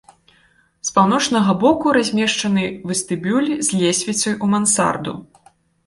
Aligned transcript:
З 0.89 0.93
паўночнага 0.95 1.51
боку 1.65 1.93
размешчаны 1.99 2.65
вестыбюль 2.93 3.55
з 3.71 3.85
лесвіцай 3.85 4.33
у 4.43 4.55
мансарду. 4.57 5.13